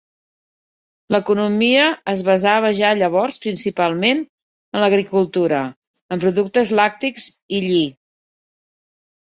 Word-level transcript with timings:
L'economia 1.15 1.83
es 2.13 2.23
basava 2.31 2.71
ja 2.81 2.95
llavors 3.01 3.37
principalment 3.45 4.25
en 4.25 4.85
l'agricultura, 4.87 5.61
en 6.17 6.27
productes 6.27 6.75
làctics 6.83 7.31
i 7.61 7.63
lli. 7.71 7.89